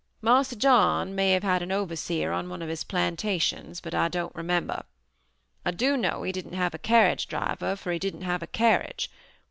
"Marse 0.19 0.55
John 0.55 1.13
may 1.13 1.29
have 1.33 1.43
had 1.43 1.61
an 1.61 1.71
overseer 1.71 2.31
on 2.31 2.49
one 2.49 2.63
of 2.63 2.69
his 2.69 2.83
plantations, 2.83 3.79
but 3.79 3.93
I 3.93 4.07
don't 4.07 4.33
remember. 4.33 4.81
I 5.63 5.69
do 5.69 5.95
know 5.95 6.23
he 6.23 6.31
didn't 6.31 6.53
have 6.53 6.73
a 6.73 6.79
carriage 6.79 7.27
driver 7.27 7.75
for 7.75 7.91
he 7.91 7.99
didn't 7.99 8.23
have 8.23 8.41
a 8.41 8.47
carriage. 8.47 9.11